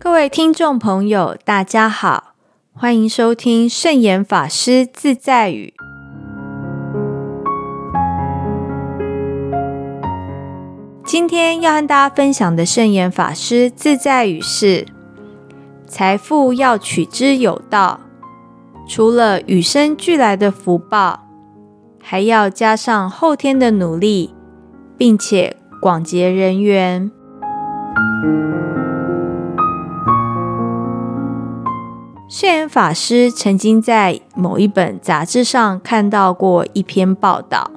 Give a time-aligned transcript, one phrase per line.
[0.00, 2.34] 各位听众朋友，大家好，
[2.72, 5.74] 欢迎收听圣严法师自在语。
[11.04, 14.86] 今天要和大家分享的圣严法师自在语是：
[15.88, 17.98] 财富要取之有道，
[18.88, 21.26] 除了与生俱来的福报，
[22.00, 24.32] 还要加上后天的努力，
[24.96, 27.10] 并且广结人缘。
[32.28, 37.70] 圣严法师曾经在某一本杂志上看到过一篇报道，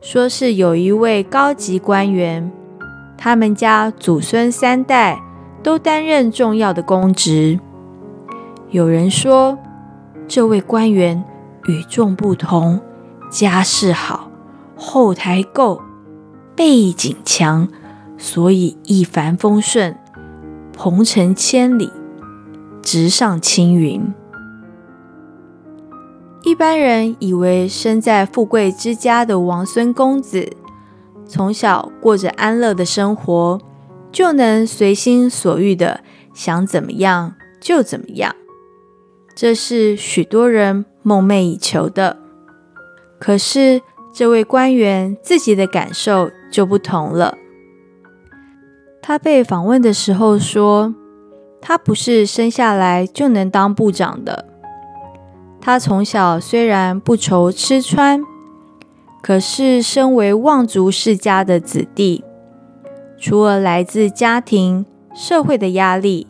[0.00, 2.52] 说是有一位高级官员，
[3.18, 5.20] 他们家祖孙三代
[5.64, 7.58] 都担任重要的公职。
[8.70, 9.58] 有人说，
[10.28, 11.24] 这位官员
[11.66, 12.80] 与众不同，
[13.28, 14.30] 家世好，
[14.76, 15.82] 后台够，
[16.54, 17.66] 背景强，
[18.16, 19.98] 所以一帆风顺，
[20.72, 21.90] 鹏程千里。
[22.82, 24.12] 直上青云。
[26.42, 30.50] 一般人以为生在富贵之家的王孙公子，
[31.26, 33.60] 从小过着安乐的生活，
[34.10, 36.00] 就能随心所欲的
[36.32, 38.34] 想怎么样就怎么样。
[39.36, 42.16] 这是许多人梦寐以求的。
[43.18, 47.36] 可是这位官员自己的感受就不同了。
[49.02, 50.94] 他被访问的时候说。
[51.60, 54.46] 他不是生下来就能当部长的。
[55.60, 58.24] 他从小虽然不愁吃穿，
[59.22, 62.24] 可是身为望族世家的子弟，
[63.18, 66.26] 除了来自家庭、社会的压力，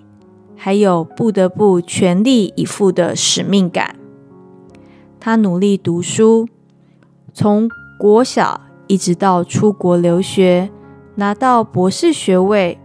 [0.57, 3.95] 还有不得不全力以赴的使命感。
[5.21, 6.49] 他努力读书，
[7.33, 10.71] 从国小一直到出国留学，
[11.15, 12.79] 拿到博士学位。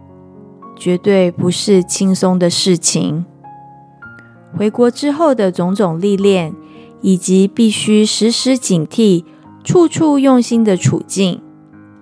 [0.76, 3.24] 绝对不是轻松的事情。
[4.56, 6.54] 回国之后的种种历练，
[7.00, 9.24] 以及必须时时警惕、
[9.64, 11.42] 处处用心的处境，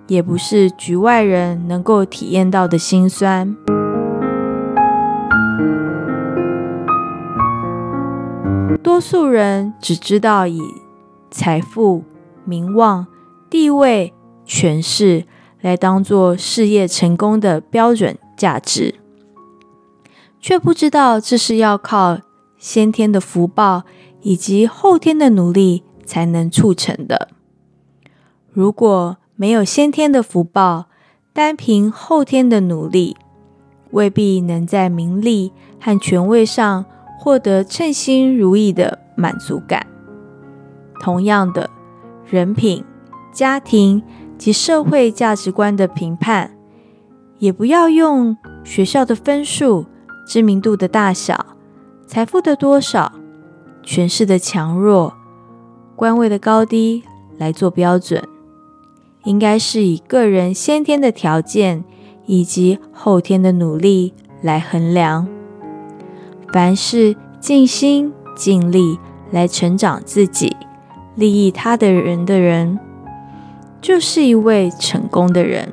[0.07, 3.55] 也不是局外人能够体验到的辛酸。
[8.83, 10.61] 多数人只知道以
[11.31, 12.03] 财富、
[12.45, 13.07] 名望、
[13.49, 14.13] 地位、
[14.45, 15.25] 权势
[15.59, 18.17] 来当做事业成功的标准。
[18.35, 18.95] 价值，
[20.39, 22.19] 却不知道这是要靠
[22.57, 23.83] 先天的福报
[24.21, 27.29] 以及后天的努力才能促成的。
[28.51, 30.85] 如果没有先天的福报，
[31.33, 33.17] 单凭后天的努力，
[33.91, 36.85] 未必能在名利和权位上
[37.19, 39.85] 获得称心如意的满足感。
[41.01, 41.69] 同样的，
[42.25, 42.83] 人品、
[43.33, 44.01] 家庭
[44.37, 46.54] 及社会价值观的评判。
[47.45, 49.85] 也不要用学校的分数、
[50.25, 51.45] 知名度的大小、
[52.07, 53.11] 财富的多少、
[53.83, 55.13] 权势的强弱、
[55.95, 57.03] 官位的高低
[57.37, 58.27] 来做标准，
[59.25, 61.83] 应该是以个人先天的条件
[62.25, 65.27] 以及后天的努力来衡量。
[66.51, 68.97] 凡是尽心尽力
[69.29, 70.57] 来成长自己、
[71.13, 72.79] 利益他的人的人，
[73.79, 75.71] 就是一位成功的人。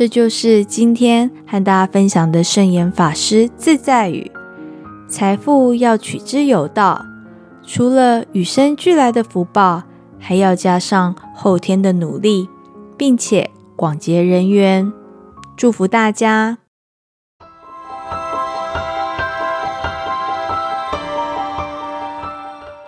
[0.00, 4.32] 这就是今天和大家分享的圣严法师自在语：
[5.06, 7.04] 财富要取之有道，
[7.66, 9.82] 除了与生俱来的福报，
[10.18, 12.48] 还要加上后天的努力，
[12.96, 14.90] 并且广结人缘。
[15.54, 16.56] 祝福大家！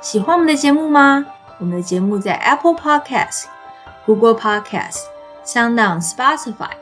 [0.01, 1.27] 喜欢我们的节目吗？
[1.59, 3.45] 我们的节目在 Apple Podcast、
[4.07, 5.01] Google Podcast、
[5.45, 6.82] Sound、Spotify。